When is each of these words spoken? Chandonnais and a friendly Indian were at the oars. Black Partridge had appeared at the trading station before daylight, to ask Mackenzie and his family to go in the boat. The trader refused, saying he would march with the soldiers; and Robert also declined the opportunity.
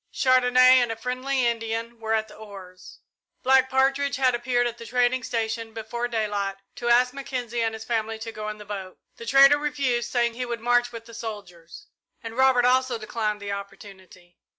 Chandonnais 0.11 0.81
and 0.81 0.91
a 0.91 0.95
friendly 0.95 1.45
Indian 1.45 1.99
were 1.99 2.15
at 2.15 2.27
the 2.27 2.33
oars. 2.35 3.01
Black 3.43 3.69
Partridge 3.69 4.15
had 4.15 4.33
appeared 4.33 4.65
at 4.65 4.79
the 4.79 4.85
trading 4.87 5.21
station 5.21 5.73
before 5.75 6.07
daylight, 6.07 6.55
to 6.77 6.89
ask 6.89 7.13
Mackenzie 7.13 7.61
and 7.61 7.75
his 7.75 7.83
family 7.85 8.17
to 8.17 8.31
go 8.31 8.49
in 8.49 8.57
the 8.57 8.65
boat. 8.65 8.97
The 9.17 9.27
trader 9.27 9.59
refused, 9.59 10.09
saying 10.09 10.33
he 10.33 10.43
would 10.47 10.59
march 10.59 10.91
with 10.91 11.05
the 11.05 11.13
soldiers; 11.13 11.85
and 12.23 12.35
Robert 12.35 12.65
also 12.65 12.97
declined 12.97 13.43
the 13.43 13.51
opportunity. 13.51 14.39